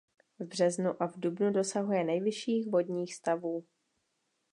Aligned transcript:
V 0.39 0.45
březnu 0.45 1.03
a 1.03 1.07
v 1.07 1.13
dubnu 1.19 1.51
dosahuje 1.51 2.03
nejvyšších 2.03 2.67
vodních 2.71 3.15
stavů. 3.15 3.65